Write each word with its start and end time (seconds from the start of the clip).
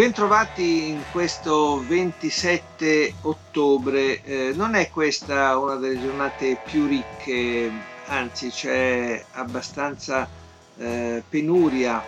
Bentrovati 0.00 0.88
in 0.88 1.02
questo 1.12 1.84
27 1.86 3.16
ottobre, 3.20 4.22
eh, 4.22 4.50
non 4.54 4.74
è 4.74 4.88
questa 4.88 5.58
una 5.58 5.74
delle 5.74 6.00
giornate 6.00 6.56
più 6.56 6.86
ricche, 6.86 7.70
anzi 8.06 8.48
c'è 8.48 9.22
abbastanza 9.32 10.26
eh, 10.78 11.22
penuria 11.28 12.02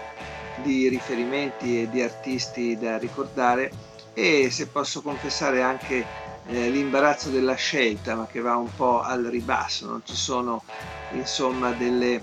di 0.63 0.89
riferimenti 0.89 1.83
e 1.83 1.91
di 1.91 2.01
artisti 2.01 2.79
da 2.79 2.97
ricordare. 2.97 3.71
E 4.15 4.49
se 4.51 4.69
posso 4.69 5.03
confessare 5.03 5.61
anche 5.61 6.07
eh, 6.49 6.71
l'imbarazzo 6.71 7.29
della 7.29 7.57
scelta, 7.57 8.15
ma 8.15 8.25
che 8.27 8.41
va 8.41 8.57
un 8.57 8.75
po' 8.75 9.03
al 9.03 9.25
ribasso, 9.25 9.87
non 9.87 10.01
ci 10.03 10.17
sono 10.17 10.65
insomma 11.11 11.73
delle 11.73 12.23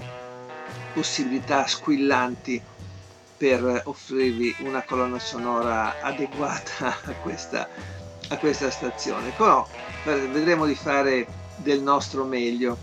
possibilità 0.91 1.67
squillanti 1.67 2.59
per 3.39 3.84
offrirvi 3.85 4.53
una 4.59 4.84
colonna 4.84 5.17
sonora 5.17 6.02
adeguata 6.02 6.87
a 7.05 7.13
questa, 7.21 7.68
a 8.27 8.37
questa 8.37 8.70
stazione. 8.70 9.32
Però 9.35 9.65
vedremo 10.04 10.65
di 10.65 10.76
fare 10.76 11.26
del 11.55 11.82
nostro 11.82 12.26
meglio. 12.26 12.77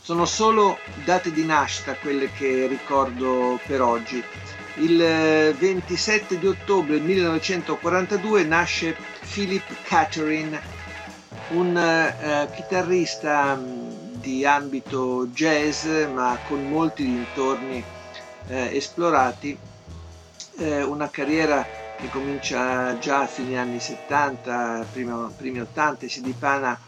Sono 0.00 0.24
solo 0.24 0.78
date 1.04 1.30
di 1.30 1.44
nascita 1.44 1.94
quelle 1.94 2.30
che 2.32 2.66
ricordo 2.66 3.60
per 3.66 3.82
oggi. 3.82 4.22
Il 4.76 5.54
27 5.58 6.38
di 6.38 6.46
ottobre 6.46 6.98
1942 6.98 8.44
nasce 8.44 8.96
Philip 9.32 9.62
Catherine, 9.84 10.60
un 11.50 11.76
uh, 11.76 12.54
chitarrista 12.54 13.60
di 14.24 14.44
ambito 14.44 15.26
jazz 15.28 15.86
ma 16.12 16.38
con 16.48 16.66
molti 16.68 17.04
dintorni 17.04 17.84
eh, 18.48 18.76
esplorati, 18.76 19.56
eh, 20.58 20.82
una 20.82 21.08
carriera 21.10 21.66
che 21.96 22.08
comincia 22.08 22.98
già 22.98 23.20
a 23.20 23.26
fine 23.26 23.58
anni 23.58 23.80
70, 23.80 24.86
prima, 24.92 25.30
primi 25.36 25.60
80 25.60 26.06
e 26.06 26.08
si 26.08 26.20
dipana 26.22 26.78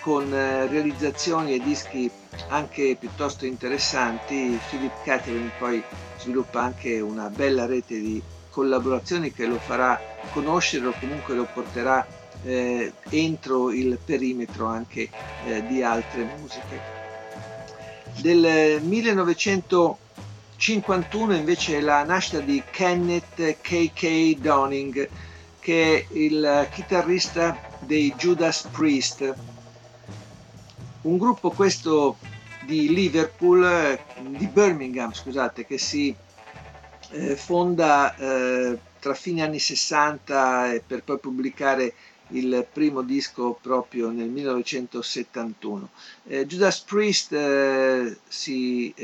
con 0.00 0.32
eh, 0.32 0.66
realizzazioni 0.66 1.54
e 1.54 1.62
dischi 1.62 2.10
anche 2.48 2.96
piuttosto 2.98 3.46
interessanti. 3.46 4.58
Philip 4.68 5.02
Catherine 5.04 5.50
poi 5.58 5.82
sviluppa 6.18 6.62
anche 6.62 7.00
una 7.00 7.28
bella 7.28 7.66
rete 7.66 7.98
di 7.98 8.22
collaborazioni 8.50 9.32
che 9.32 9.46
lo 9.46 9.58
farà 9.58 9.98
conoscere 10.32 10.86
o 10.86 10.94
comunque 10.98 11.34
lo 11.34 11.48
porterà 11.52 12.06
eh, 12.44 12.92
entro 13.08 13.70
il 13.70 13.98
perimetro 14.04 14.66
anche 14.66 15.08
eh, 15.46 15.66
di 15.66 15.82
altre 15.82 16.28
musiche. 16.38 17.00
Del 18.20 18.80
1900 18.82 19.98
51 20.62 21.34
invece 21.34 21.78
è 21.78 21.80
la 21.80 22.04
nascita 22.04 22.38
di 22.38 22.62
Kenneth 22.70 23.60
K.K. 23.62 24.36
Downing, 24.36 25.08
che 25.58 26.06
è 26.08 26.14
il 26.16 26.68
chitarrista 26.70 27.58
dei 27.80 28.14
Judas 28.16 28.68
Priest, 28.70 29.34
un 31.00 31.18
gruppo 31.18 31.50
questo 31.50 32.16
di 32.64 32.94
Liverpool, 32.94 33.98
di 34.20 34.46
Birmingham, 34.46 35.12
scusate, 35.12 35.66
che 35.66 35.78
si 35.78 36.14
eh, 37.10 37.34
fonda 37.34 38.14
eh, 38.14 38.78
tra 39.00 39.14
fine 39.14 39.42
anni 39.42 39.58
60 39.58 40.74
e 40.74 40.82
per 40.86 41.02
poi 41.02 41.18
pubblicare 41.18 41.92
il 42.28 42.64
primo 42.72 43.02
disco 43.02 43.58
proprio 43.60 44.10
nel 44.10 44.28
1971. 44.28 45.88
Eh, 46.28 46.46
Judas 46.46 46.78
Priest 46.82 47.32
eh, 47.32 48.16
si 48.28 48.94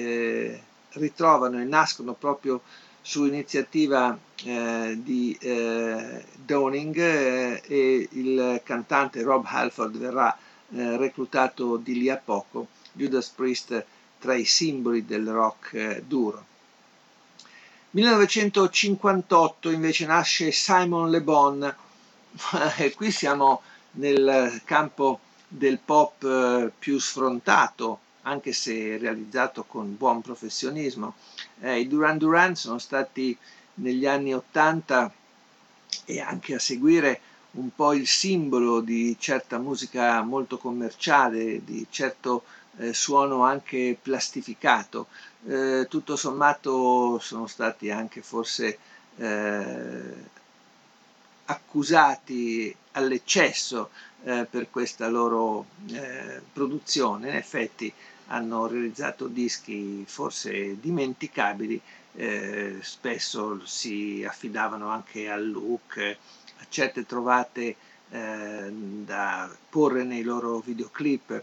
ritrovano 0.98 1.60
e 1.60 1.64
nascono 1.64 2.12
proprio 2.12 2.60
su 3.00 3.24
iniziativa 3.24 4.18
eh, 4.44 4.98
di 5.02 5.36
eh, 5.40 6.24
Downing 6.44 6.96
eh, 6.98 7.62
e 7.66 8.08
il 8.12 8.60
cantante 8.64 9.22
Rob 9.22 9.44
Halford 9.46 9.96
verrà 9.96 10.36
eh, 10.70 10.96
reclutato 10.96 11.76
di 11.76 11.94
lì 11.98 12.10
a 12.10 12.20
poco, 12.22 12.68
Judas 12.92 13.28
Priest 13.28 13.84
tra 14.18 14.34
i 14.34 14.44
simboli 14.44 15.06
del 15.06 15.26
rock 15.26 15.72
eh, 15.72 16.02
duro. 16.06 16.44
1958 17.90 19.70
invece 19.70 20.04
nasce 20.04 20.52
Simon 20.52 21.08
Le 21.10 21.22
Bon, 21.22 21.74
e 22.76 22.92
qui 22.94 23.10
siamo 23.10 23.62
nel 23.92 24.60
campo 24.64 25.20
del 25.48 25.78
pop 25.82 26.22
eh, 26.22 26.70
più 26.78 26.98
sfrontato, 26.98 28.00
anche 28.28 28.52
se 28.52 28.98
realizzato 28.98 29.64
con 29.64 29.96
buon 29.96 30.20
professionismo. 30.20 31.14
Eh, 31.60 31.80
I 31.80 31.88
Duran 31.88 32.18
Duran 32.18 32.54
sono 32.54 32.78
stati 32.78 33.36
negli 33.74 34.06
anni 34.06 34.34
80 34.34 35.12
e 36.04 36.20
anche 36.20 36.54
a 36.54 36.58
seguire 36.58 37.20
un 37.52 37.70
po' 37.74 37.94
il 37.94 38.06
simbolo 38.06 38.80
di 38.80 39.16
certa 39.18 39.58
musica 39.58 40.20
molto 40.22 40.58
commerciale, 40.58 41.64
di 41.64 41.86
certo 41.88 42.44
eh, 42.76 42.92
suono 42.92 43.44
anche 43.44 43.96
plastificato. 44.00 45.06
Eh, 45.46 45.86
tutto 45.88 46.16
sommato 46.16 47.18
sono 47.20 47.46
stati 47.46 47.90
anche 47.90 48.20
forse 48.20 48.78
eh, 49.16 50.36
accusati 51.46 52.74
all'eccesso 52.92 53.90
eh, 54.24 54.46
per 54.48 54.70
questa 54.70 55.08
loro 55.08 55.66
eh, 55.90 56.42
produzione. 56.52 57.30
In 57.30 57.36
effetti 57.36 57.92
hanno 58.28 58.66
realizzato 58.66 59.26
dischi 59.26 60.04
forse 60.06 60.78
dimenticabili, 60.80 61.80
eh, 62.14 62.78
spesso 62.80 63.64
si 63.64 64.24
affidavano 64.26 64.88
anche 64.88 65.30
al 65.30 65.50
look, 65.50 65.98
a 65.98 66.66
certe 66.68 67.06
trovate 67.06 67.76
eh, 68.10 68.70
da 68.70 69.48
porre 69.70 70.04
nei 70.04 70.22
loro 70.22 70.58
videoclip. 70.60 71.42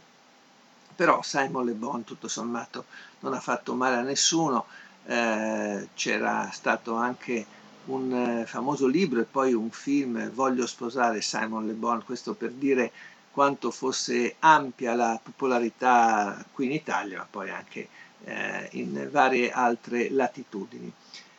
Però 0.95 1.21
Simon 1.21 1.65
Le 1.65 1.73
Bon 1.73 2.03
tutto 2.03 2.27
sommato 2.27 2.85
non 3.19 3.33
ha 3.33 3.39
fatto 3.39 3.73
male 3.75 3.97
a 3.97 4.01
nessuno, 4.01 4.65
eh, 5.05 5.89
c'era 5.93 6.49
stato 6.51 6.95
anche 6.95 7.45
un 7.85 8.11
eh, 8.13 8.45
famoso 8.45 8.87
libro 8.87 9.19
e 9.19 9.25
poi 9.25 9.53
un 9.53 9.69
film, 9.71 10.29
Voglio 10.31 10.65
sposare 10.65 11.21
Simon 11.21 11.65
Le 11.67 11.73
Bon, 11.73 12.03
questo 12.03 12.33
per 12.33 12.51
dire 12.51 12.91
quanto 13.35 13.69
fosse 13.69 14.37
ampia 14.39 14.95
la 14.95 15.19
popolarità 15.21 16.41
qui 16.53 16.67
in 16.67 16.71
Italia, 16.71 17.17
ma 17.17 17.27
poi 17.29 17.49
anche 17.49 17.89
eh, 18.23 18.69
in 18.71 19.09
varie 19.11 19.51
altre 19.51 20.09
latitudini. 20.09 20.89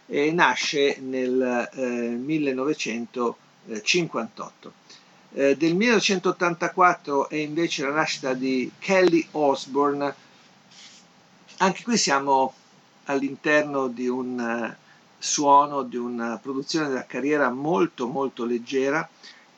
E 0.04 0.30
nasce 0.30 0.98
nel 1.00 1.70
eh, 1.72 1.82
1958. 1.82 4.72
Eh, 5.32 5.56
del 5.56 5.74
1984 5.74 7.30
è 7.30 7.36
invece 7.36 7.84
la 7.84 7.92
nascita 7.92 8.34
di 8.34 8.70
Kelly 8.78 9.26
Osbourne. 9.30 10.14
Anche 11.56 11.82
qui 11.82 11.96
siamo 11.96 12.52
all'interno 13.04 13.88
di 13.88 14.06
un 14.06 14.38
uh, 14.38 14.70
suono, 15.16 15.82
di 15.82 15.96
una 15.96 16.36
produzione 16.36 16.88
della 16.88 17.06
carriera 17.06 17.48
molto 17.48 18.06
molto 18.06 18.44
leggera. 18.44 19.08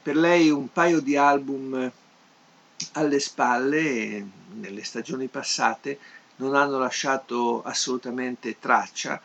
Per 0.00 0.14
lei 0.14 0.50
un 0.50 0.70
paio 0.72 1.00
di 1.00 1.16
album 1.16 1.90
alle 2.92 3.20
spalle 3.20 4.26
nelle 4.54 4.84
stagioni 4.84 5.26
passate 5.26 5.98
non 6.36 6.54
hanno 6.54 6.78
lasciato 6.78 7.62
assolutamente 7.62 8.58
traccia. 8.58 9.20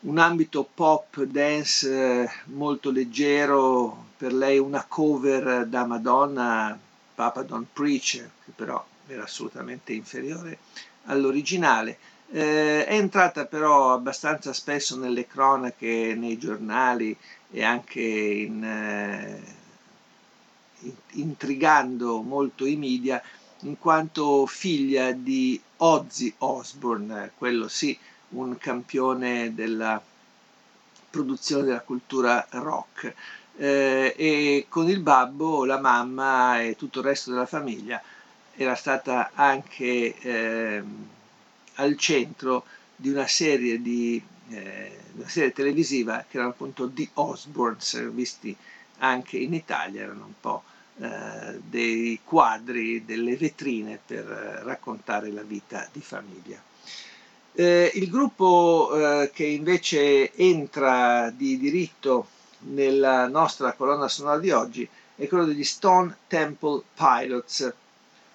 Un 0.00 0.18
ambito 0.18 0.68
pop 0.72 1.22
dance 1.24 2.22
eh, 2.22 2.30
molto 2.46 2.90
leggero, 2.90 4.06
per 4.16 4.32
lei 4.32 4.58
una 4.58 4.84
cover 4.86 5.66
da 5.66 5.84
Madonna, 5.86 6.78
Papa 7.14 7.42
Don't 7.42 7.66
Preach, 7.72 8.12
che 8.44 8.52
però 8.54 8.84
era 9.08 9.24
assolutamente 9.24 9.92
inferiore 9.92 10.58
all'originale. 11.06 11.98
Eh, 12.30 12.84
è 12.84 12.94
entrata 12.94 13.46
però 13.46 13.92
abbastanza 13.92 14.52
spesso 14.52 14.96
nelle 14.96 15.26
cronache, 15.26 16.14
nei 16.16 16.38
giornali 16.38 17.16
e 17.50 17.64
anche 17.64 18.00
in, 18.00 18.62
eh, 18.62 19.42
intrigando 21.12 22.20
molto 22.20 22.64
i 22.66 22.76
media 22.76 23.22
in 23.62 23.78
quanto 23.78 24.46
figlia 24.46 25.12
di 25.12 25.60
Ozzy 25.78 26.32
Osbourne, 26.38 27.32
quello 27.36 27.68
sì, 27.68 27.98
un 28.30 28.56
campione 28.58 29.54
della 29.54 30.00
produzione 31.10 31.64
della 31.64 31.80
cultura 31.80 32.46
rock. 32.50 33.14
Eh, 33.56 34.14
e 34.16 34.66
con 34.68 34.88
il 34.88 35.00
babbo, 35.00 35.64
la 35.64 35.80
mamma 35.80 36.60
e 36.62 36.76
tutto 36.76 37.00
il 37.00 37.06
resto 37.06 37.32
della 37.32 37.46
famiglia 37.46 38.00
era 38.54 38.76
stata 38.76 39.32
anche 39.34 40.16
eh, 40.16 40.82
al 41.74 41.96
centro 41.96 42.64
di 42.94 43.08
una 43.08 43.26
serie, 43.26 43.80
di, 43.82 44.22
eh, 44.50 44.98
una 45.14 45.28
serie 45.28 45.52
televisiva 45.52 46.24
che 46.28 46.36
erano 46.36 46.52
appunto 46.52 46.88
The 46.88 47.08
Osbournes, 47.14 48.10
visti 48.10 48.56
anche 48.98 49.36
in 49.38 49.54
Italia, 49.54 50.02
erano 50.02 50.26
un 50.26 50.34
po' 50.40 50.62
eh, 51.00 51.60
dei 51.62 52.20
quadri, 52.24 53.04
delle 53.04 53.36
vetrine 53.36 53.98
per 54.04 54.24
raccontare 54.64 55.30
la 55.30 55.42
vita 55.42 55.88
di 55.92 56.00
famiglia. 56.00 56.60
Eh, 57.52 57.90
il 57.94 58.08
gruppo 58.10 58.90
eh, 58.92 59.30
che 59.32 59.44
invece 59.44 60.32
entra 60.34 61.30
di 61.30 61.58
diritto 61.58 62.28
nella 62.60 63.26
nostra 63.28 63.72
colonna 63.72 64.08
sonora 64.08 64.38
di 64.38 64.50
oggi 64.50 64.88
è 65.16 65.26
quello 65.26 65.44
degli 65.44 65.64
Stone 65.64 66.16
Temple 66.28 66.82
Pilots, 66.94 67.72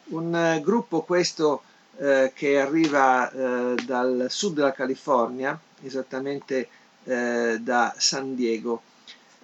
un 0.06 0.36
eh, 0.36 0.62
gruppo 0.62 1.04
questo 1.04 1.64
eh, 1.98 2.32
che 2.34 2.60
arriva 2.60 3.32
eh, 3.32 3.76
dal 3.86 4.26
sud 4.30 4.56
della 4.56 4.74
California, 4.74 5.58
esattamente 5.82 6.68
eh, 7.06 7.58
da 7.62 7.94
San 7.98 8.36
Diego. 8.36 8.82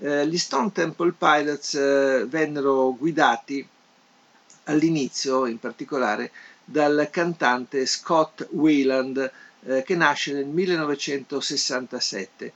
Eh, 0.01 0.27
gli 0.27 0.37
Stone 0.37 0.71
Temple 0.71 1.13
Pilots 1.17 2.27
vennero 2.27 2.95
guidati 2.97 3.67
all'inizio, 4.65 5.45
in 5.45 5.59
particolare, 5.59 6.31
dal 6.63 7.09
cantante 7.11 7.85
Scott 7.85 8.47
Wieland, 8.51 9.31
eh, 9.65 9.83
che 9.83 9.95
nasce 9.95 10.33
nel 10.33 10.45
1967. 10.45 12.53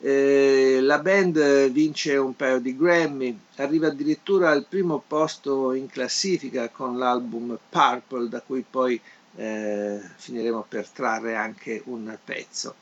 Eh, 0.00 0.78
la 0.82 0.98
band 0.98 1.70
vince 1.70 2.16
un 2.16 2.34
paio 2.34 2.58
di 2.58 2.76
Grammy, 2.76 3.38
arriva 3.56 3.86
addirittura 3.86 4.50
al 4.50 4.66
primo 4.68 5.02
posto 5.06 5.72
in 5.72 5.88
classifica 5.88 6.68
con 6.68 6.98
l'album 6.98 7.56
Purple, 7.68 8.28
da 8.28 8.40
cui 8.40 8.64
poi 8.68 9.00
eh, 9.36 10.00
finiremo 10.16 10.66
per 10.68 10.88
trarre 10.88 11.36
anche 11.36 11.80
un 11.86 12.18
pezzo. 12.22 12.74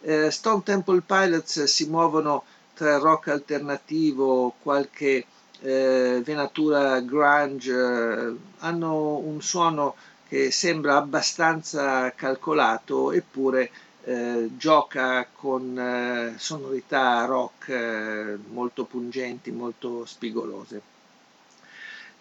Eh, 0.00 0.30
Stone 0.30 0.62
Temple 0.62 1.02
Pilots 1.04 1.64
si 1.64 1.86
muovono 1.86 2.44
tra 2.80 2.96
rock 2.96 3.28
alternativo, 3.28 4.54
qualche 4.62 5.26
eh, 5.60 6.22
venatura 6.24 6.98
grunge, 7.00 7.70
eh, 7.72 8.34
hanno 8.60 9.16
un 9.16 9.42
suono 9.42 9.96
che 10.26 10.50
sembra 10.50 10.96
abbastanza 10.96 12.10
calcolato 12.14 13.12
eppure 13.12 13.70
eh, 14.04 14.48
gioca 14.56 15.26
con 15.30 15.78
eh, 15.78 16.34
sonorità 16.38 17.26
rock 17.26 17.68
eh, 17.68 18.38
molto 18.48 18.84
pungenti, 18.84 19.50
molto 19.50 20.06
spigolose. 20.06 20.80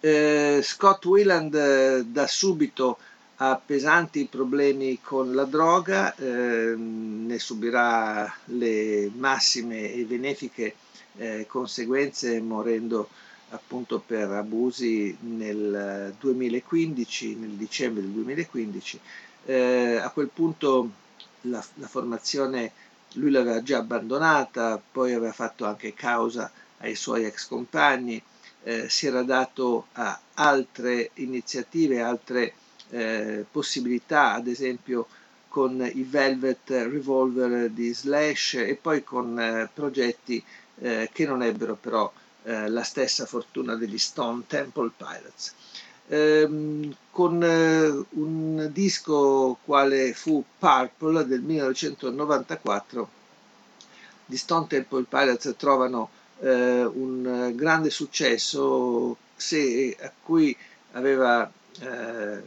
Eh, 0.01 0.59
Scott 0.61 1.05
Wieland 1.05 1.55
eh, 1.55 2.03
da 2.05 2.27
subito 2.27 2.97
ha 3.41 3.55
pesanti 3.63 4.25
problemi 4.25 4.99
con 5.01 5.33
la 5.33 5.45
droga, 5.45 6.13
ehm, 6.15 7.25
ne 7.25 7.39
subirà 7.39 8.31
le 8.45 9.09
massime 9.15 9.93
e 9.93 10.03
benefiche 10.03 10.75
eh, 11.15 11.45
conseguenze 11.47 12.41
morendo 12.41 13.07
appunto 13.51 13.99
per 14.05 14.29
abusi 14.29 15.15
nel 15.21 16.13
2015, 16.19 17.35
nel 17.35 17.51
dicembre 17.51 18.01
del 18.01 18.11
2015. 18.11 18.99
Eh, 19.45 19.95
a 19.95 20.09
quel 20.09 20.27
punto 20.27 20.91
la, 21.41 21.63
la, 21.75 21.87
formazione 21.87 22.73
lui 23.13 23.31
l'aveva 23.31 23.63
già 23.63 23.77
abbandonata, 23.77 24.81
poi 24.91 25.13
aveva 25.13 25.31
fatto 25.31 25.65
anche 25.65 25.93
causa 25.93 26.51
ai 26.79 26.95
suoi 26.95 27.23
ex 27.23 27.47
compagni, 27.47 28.21
eh, 28.63 28.89
si 28.89 29.07
era 29.07 29.23
dato 29.23 29.87
a 29.93 30.19
altre 30.33 31.11
iniziative, 31.15 32.01
altre 32.01 32.53
eh, 32.91 33.45
possibilità, 33.49 34.33
ad 34.33 34.47
esempio 34.47 35.07
con 35.47 35.83
i 35.93 36.03
Velvet 36.03 36.69
Revolver 36.69 37.69
di 37.69 37.93
Slash 37.93 38.53
e 38.55 38.77
poi 38.79 39.03
con 39.03 39.39
eh, 39.39 39.69
progetti 39.73 40.41
eh, 40.81 41.09
che 41.11 41.25
non 41.25 41.41
ebbero 41.41 41.75
però 41.75 42.11
eh, 42.43 42.69
la 42.69 42.83
stessa 42.83 43.25
fortuna 43.25 43.75
degli 43.75 43.97
Stone 43.97 44.43
Temple 44.47 44.91
Pilots. 44.95 45.53
Ehm, 46.07 46.95
con 47.11 47.43
eh, 47.43 48.05
un 48.11 48.69
disco 48.71 49.57
quale 49.65 50.13
fu 50.13 50.43
Purple 50.57 51.25
del 51.25 51.41
1994, 51.41 53.09
gli 54.25 54.37
Stone 54.37 54.67
Temple 54.67 55.05
Pilots 55.09 55.53
trovano 55.57 56.09
un 56.41 57.51
grande 57.53 57.89
successo 57.89 59.17
se, 59.35 59.97
a 59.99 60.09
cui 60.23 60.55
aveva 60.93 61.51
eh, 61.81 62.41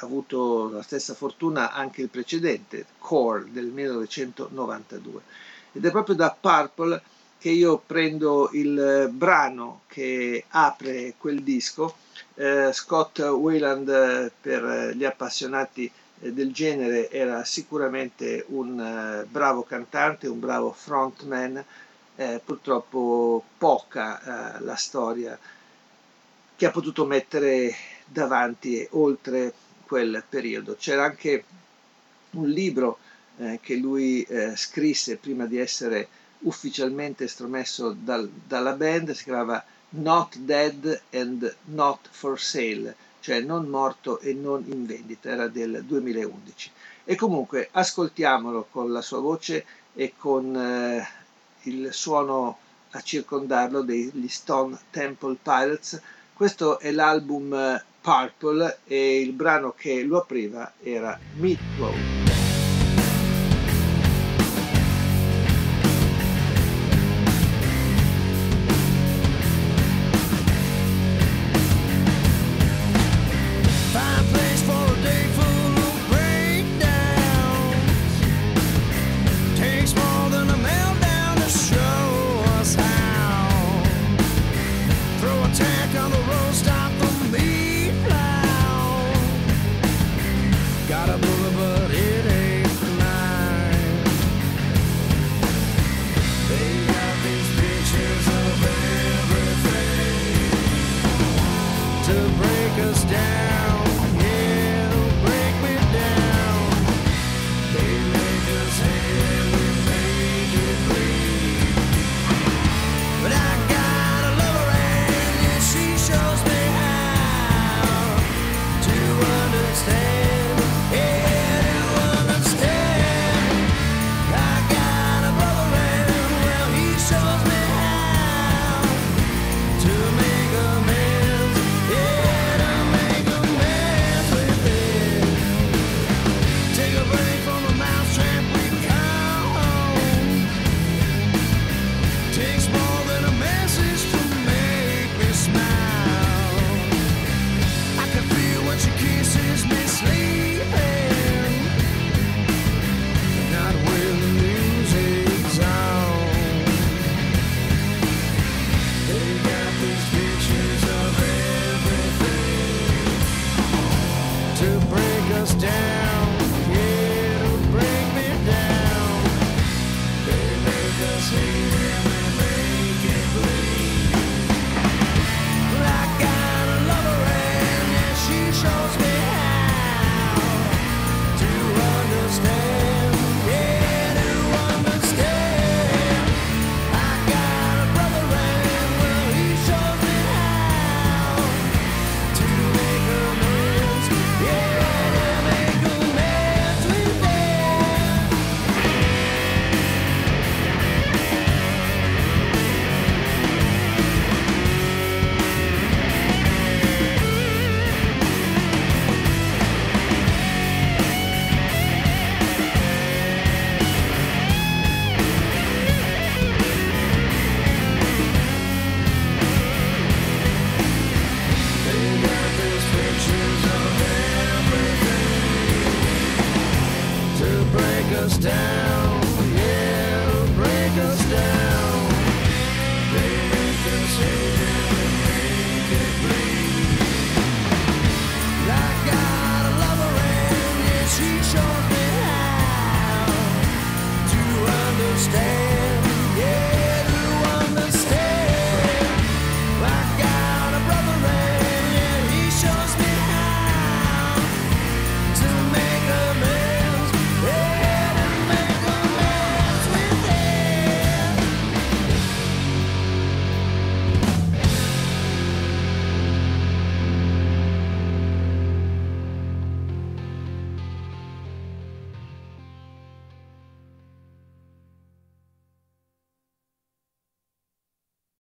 avuto 0.00 0.70
la 0.70 0.82
stessa 0.82 1.14
fortuna 1.14 1.72
anche 1.72 2.02
il 2.02 2.08
precedente, 2.08 2.86
Core 2.98 3.46
del 3.50 3.66
1992. 3.66 5.20
Ed 5.72 5.84
è 5.84 5.90
proprio 5.90 6.14
da 6.14 6.36
Purple 6.38 7.02
che 7.38 7.50
io 7.50 7.80
prendo 7.84 8.50
il 8.52 9.08
brano 9.12 9.82
che 9.86 10.44
apre 10.48 11.14
quel 11.18 11.42
disco, 11.42 11.94
eh, 12.34 12.70
Scott 12.72 13.18
Wayland 13.20 13.88
eh, 13.88 14.32
per 14.40 14.92
gli 14.96 15.04
appassionati 15.04 15.90
eh, 16.20 16.32
del 16.32 16.52
genere 16.52 17.10
era 17.10 17.44
sicuramente 17.44 18.44
un 18.48 18.80
eh, 18.80 19.24
bravo 19.26 19.62
cantante, 19.62 20.26
un 20.26 20.40
bravo 20.40 20.72
frontman, 20.72 21.64
eh, 22.16 22.40
purtroppo 22.44 23.44
poca 23.56 24.56
eh, 24.56 24.60
la 24.64 24.74
storia 24.74 25.38
che 26.56 26.66
ha 26.66 26.70
potuto 26.72 27.04
mettere 27.04 27.72
davanti 28.04 28.80
e 28.80 28.88
oltre 28.92 29.52
quel 29.88 30.22
periodo. 30.28 30.76
C'era 30.78 31.04
anche 31.04 31.44
un 32.32 32.48
libro 32.48 32.98
che 33.60 33.76
lui 33.76 34.26
scrisse 34.56 35.16
prima 35.16 35.46
di 35.46 35.58
essere 35.58 36.08
ufficialmente 36.40 37.24
estromesso 37.24 37.96
dal, 37.98 38.28
dalla 38.28 38.72
band, 38.72 39.12
si 39.12 39.24
chiamava 39.24 39.64
Not 39.90 40.36
Dead 40.38 41.02
and 41.12 41.56
Not 41.64 42.08
for 42.10 42.38
Sale, 42.38 42.94
cioè 43.20 43.40
non 43.40 43.66
morto 43.66 44.20
e 44.20 44.34
non 44.34 44.64
in 44.68 44.86
vendita, 44.86 45.30
era 45.30 45.48
del 45.48 45.82
2011. 45.84 46.70
E 47.04 47.16
comunque 47.16 47.68
ascoltiamolo 47.72 48.68
con 48.70 48.92
la 48.92 49.00
sua 49.00 49.20
voce 49.20 49.64
e 49.94 50.12
con 50.16 50.54
eh, 50.54 51.08
il 51.62 51.92
suono 51.92 52.58
a 52.90 53.00
circondarlo 53.00 53.82
degli 53.82 54.28
Stone 54.28 54.78
Temple 54.90 55.36
Pilots. 55.42 56.00
Questo 56.34 56.78
è 56.78 56.90
l'album 56.90 57.52
eh, 57.54 57.82
Purple 58.08 58.78
e 58.86 59.20
il 59.20 59.32
brano 59.32 59.74
che 59.76 60.02
lo 60.02 60.16
apriva 60.16 60.72
era 60.82 61.18
Meatloaf. 61.34 62.27